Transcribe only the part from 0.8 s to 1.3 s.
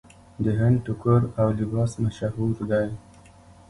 ټوکر